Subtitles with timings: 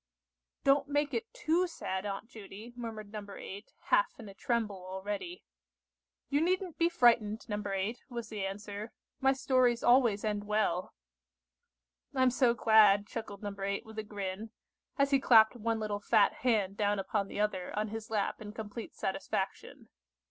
[0.63, 3.23] "Don't make it too sad, Aunt Judy," murmured No.
[3.37, 5.43] 8, half in a tremble already.
[6.27, 7.61] "You needn't be frightened, No.
[7.63, 10.95] 8," was the answer; "my stories always end well."
[12.15, 13.53] "I'm so glad," chuckled No.
[13.55, 14.49] 8 with a grin,
[14.97, 18.53] as he clapped one little fat hand down upon the other on his lap in
[18.53, 19.89] complete satisfaction.